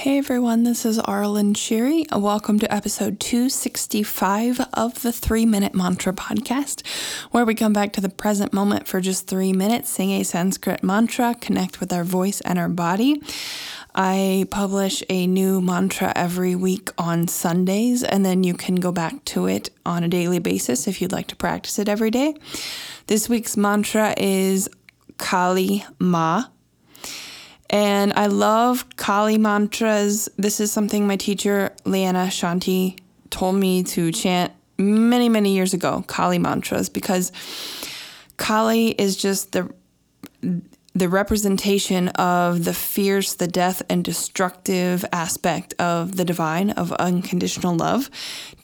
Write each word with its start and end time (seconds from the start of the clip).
Hey 0.00 0.16
everyone, 0.16 0.62
this 0.62 0.86
is 0.86 0.98
Arlen 0.98 1.52
Shiri. 1.52 2.06
Welcome 2.10 2.58
to 2.60 2.74
episode 2.74 3.20
265 3.20 4.58
of 4.72 5.02
the 5.02 5.12
Three 5.12 5.44
Minute 5.44 5.74
Mantra 5.74 6.14
Podcast, 6.14 6.86
where 7.32 7.44
we 7.44 7.54
come 7.54 7.74
back 7.74 7.92
to 7.92 8.00
the 8.00 8.08
present 8.08 8.54
moment 8.54 8.88
for 8.88 9.02
just 9.02 9.26
three 9.26 9.52
minutes, 9.52 9.90
sing 9.90 10.12
a 10.12 10.22
Sanskrit 10.22 10.82
mantra, 10.82 11.36
connect 11.38 11.80
with 11.80 11.92
our 11.92 12.02
voice 12.02 12.40
and 12.40 12.58
our 12.58 12.70
body. 12.70 13.22
I 13.94 14.46
publish 14.50 15.02
a 15.10 15.26
new 15.26 15.60
mantra 15.60 16.14
every 16.16 16.54
week 16.54 16.88
on 16.96 17.28
Sundays, 17.28 18.02
and 18.02 18.24
then 18.24 18.42
you 18.42 18.54
can 18.54 18.76
go 18.76 18.92
back 18.92 19.22
to 19.26 19.48
it 19.48 19.68
on 19.84 20.02
a 20.02 20.08
daily 20.08 20.38
basis 20.38 20.88
if 20.88 21.02
you'd 21.02 21.12
like 21.12 21.26
to 21.26 21.36
practice 21.36 21.78
it 21.78 21.90
every 21.90 22.10
day. 22.10 22.34
This 23.06 23.28
week's 23.28 23.54
mantra 23.54 24.14
is 24.16 24.66
Kali 25.18 25.84
Ma. 25.98 26.44
And 27.70 28.12
I 28.14 28.26
love 28.26 28.84
Kali 28.96 29.38
mantras. 29.38 30.28
This 30.36 30.58
is 30.58 30.72
something 30.72 31.06
my 31.06 31.16
teacher, 31.16 31.72
Leanna 31.84 32.26
Shanti, 32.26 32.98
told 33.30 33.54
me 33.54 33.84
to 33.84 34.10
chant 34.10 34.52
many, 34.76 35.28
many 35.28 35.54
years 35.54 35.72
ago 35.72 36.04
Kali 36.08 36.38
mantras 36.38 36.88
because 36.88 37.30
Kali 38.36 38.88
is 38.88 39.16
just 39.16 39.52
the 39.52 39.72
the 40.92 41.08
representation 41.08 42.08
of 42.08 42.64
the 42.64 42.74
fierce, 42.74 43.34
the 43.34 43.46
death, 43.46 43.80
and 43.88 44.04
destructive 44.04 45.04
aspect 45.12 45.72
of 45.78 46.16
the 46.16 46.24
divine, 46.24 46.70
of 46.70 46.90
unconditional 46.94 47.76
love, 47.76 48.10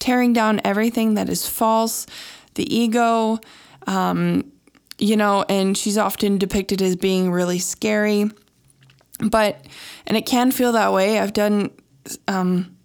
tearing 0.00 0.32
down 0.32 0.60
everything 0.64 1.14
that 1.14 1.28
is 1.28 1.48
false, 1.48 2.04
the 2.54 2.74
ego, 2.74 3.38
um, 3.86 4.50
you 4.98 5.16
know, 5.16 5.44
and 5.48 5.78
she's 5.78 5.96
often 5.96 6.36
depicted 6.36 6.82
as 6.82 6.96
being 6.96 7.30
really 7.30 7.60
scary 7.60 8.28
but 9.20 9.64
and 10.06 10.16
it 10.16 10.26
can 10.26 10.50
feel 10.50 10.72
that 10.72 10.92
way. 10.92 11.18
I've 11.18 11.32
done 11.32 11.70
um, 12.28 12.76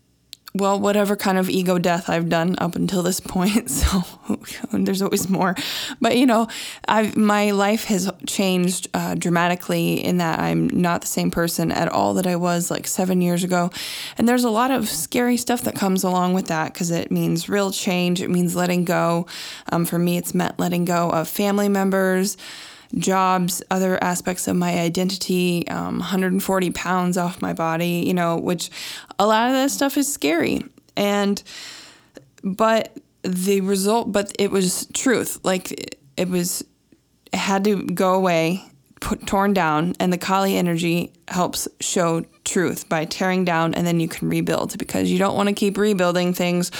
well 0.54 0.80
whatever 0.80 1.16
kind 1.16 1.38
of 1.38 1.50
ego 1.50 1.78
death 1.78 2.10
i've 2.10 2.28
done 2.28 2.56
up 2.58 2.76
until 2.76 3.02
this 3.02 3.20
point 3.20 3.70
so 3.70 4.04
there's 4.74 5.02
always 5.02 5.30
more. 5.30 5.56
But 6.00 6.18
you 6.18 6.26
know 6.26 6.48
I've, 6.88 7.16
my 7.16 7.52
life 7.52 7.86
has 7.86 8.10
changed 8.28 8.88
uh, 8.94 9.16
dramatically 9.16 10.04
in 10.04 10.18
that 10.18 10.40
i'm 10.40 10.68
not 10.68 11.02
the 11.02 11.08
same 11.08 11.32
person 11.32 11.72
at 11.72 11.90
all 11.90 12.14
that 12.16 12.28
i 12.28 12.36
was 12.36 12.72
like 12.72 12.88
seven 12.88 13.22
years 13.22 13.44
ago. 13.44 13.72
And 14.18 14.28
there's 14.28 14.44
a 14.44 14.50
lot 14.50 14.72
of 14.72 14.90
scary 14.90 15.38
stuff 15.38 15.62
that 15.64 15.76
comes 15.76 16.04
along 16.04 16.34
with 16.34 16.48
that 16.48 16.74
because 16.74 16.92
it 16.92 17.12
means 17.12 17.50
real 17.50 17.72
change. 17.72 18.22
It 18.22 18.30
means 18.30 18.56
letting 18.56 18.86
go. 18.86 19.28
Um, 19.72 19.86
for 19.86 20.00
me 20.00 20.18
it's 20.18 20.34
meant 20.34 20.60
letting 20.60 20.86
go 20.86 21.10
of 21.10 21.28
family 21.28 21.70
members 21.70 22.38
jobs, 22.96 23.62
other 23.72 24.02
aspects 24.04 24.48
of 24.48 24.56
my 24.56 24.80
identity, 24.80 25.68
um, 25.68 26.00
140 26.00 26.72
pounds 26.72 27.18
off 27.18 27.42
my 27.42 27.54
body, 27.54 28.04
you 28.06 28.14
know, 28.14 28.38
which 28.38 28.70
a 29.20 29.26
lot 29.26 29.48
of 29.48 29.54
that 29.54 29.72
stuff 29.72 29.98
is 29.98 30.12
scary. 30.12 30.64
And, 30.96 31.42
but 32.44 32.98
the 33.24 33.62
result, 33.62 34.12
but 34.12 34.34
it 34.40 34.52
was 34.52 34.88
truth. 34.94 35.40
Like 35.44 35.98
it 36.18 36.30
was, 36.30 36.64
it 37.32 37.38
had 37.38 37.64
to 37.66 37.84
go 37.84 38.14
away, 38.14 38.64
put, 39.00 39.26
torn 39.26 39.54
down, 39.54 39.96
and 40.00 40.12
the 40.12 40.18
Kali 40.18 40.58
energy 40.58 41.14
helps 41.28 41.68
show 41.80 42.26
truth 42.44 42.90
by 42.90 43.06
tearing 43.06 43.46
down 43.46 43.74
and 43.74 43.86
then 43.86 44.00
you 44.00 44.08
can 44.08 44.30
rebuild 44.30 44.78
because 44.78 45.12
you 45.12 45.18
don't 45.18 45.36
want 45.36 45.48
to 45.48 45.54
keep 45.54 45.78
rebuilding 45.78 46.34
things 46.34 46.72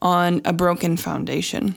on 0.00 0.40
a 0.44 0.52
broken 0.52 0.96
foundation. 0.96 1.74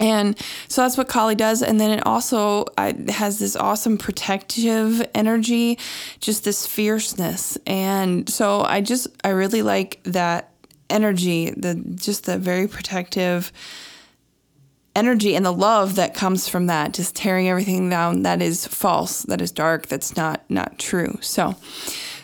And 0.00 0.38
so 0.68 0.82
that's 0.82 0.96
what 0.96 1.08
Kali 1.08 1.34
does. 1.34 1.62
And 1.62 1.80
then 1.80 1.90
it 1.90 2.06
also 2.06 2.66
has 3.08 3.38
this 3.38 3.56
awesome 3.56 3.98
protective 3.98 5.04
energy, 5.14 5.78
just 6.20 6.44
this 6.44 6.66
fierceness. 6.66 7.58
And 7.66 8.28
so 8.28 8.62
I 8.62 8.80
just, 8.80 9.08
I 9.24 9.30
really 9.30 9.62
like 9.62 10.00
that 10.04 10.52
energy, 10.90 11.50
the 11.50 11.74
just 11.96 12.24
the 12.24 12.38
very 12.38 12.68
protective 12.68 13.52
energy 14.94 15.36
and 15.36 15.44
the 15.44 15.52
love 15.52 15.94
that 15.96 16.14
comes 16.14 16.48
from 16.48 16.66
that, 16.66 16.92
just 16.94 17.14
tearing 17.14 17.48
everything 17.48 17.88
down 17.88 18.22
that 18.22 18.42
is 18.42 18.66
false, 18.66 19.22
that 19.24 19.40
is 19.40 19.52
dark, 19.52 19.86
that's 19.86 20.16
not 20.16 20.42
not 20.48 20.78
true. 20.78 21.18
So 21.20 21.56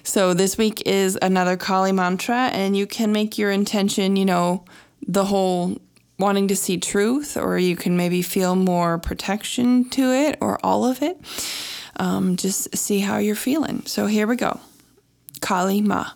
so 0.02 0.34
this 0.34 0.58
week 0.58 0.82
is 0.86 1.18
another 1.22 1.56
Kali 1.56 1.92
mantra 1.92 2.48
and 2.52 2.76
you 2.76 2.86
can 2.86 3.12
make 3.12 3.38
your 3.38 3.50
intention, 3.50 4.16
you 4.16 4.24
know, 4.24 4.64
the 5.06 5.24
whole 5.24 5.78
wanting 6.18 6.48
to 6.48 6.56
see 6.56 6.78
truth, 6.78 7.36
or 7.36 7.58
you 7.58 7.76
can 7.76 7.96
maybe 7.96 8.22
feel 8.22 8.54
more 8.56 8.98
protection 8.98 9.88
to 9.90 10.12
it, 10.12 10.38
or 10.40 10.58
all 10.64 10.84
of 10.84 11.02
it. 11.02 11.18
Um, 11.96 12.36
just 12.36 12.76
see 12.76 13.00
how 13.00 13.18
you're 13.18 13.36
feeling. 13.36 13.82
So 13.86 14.06
here 14.06 14.26
we 14.26 14.36
go 14.36 14.60
Kali 15.40 15.80
Ma. 15.80 16.06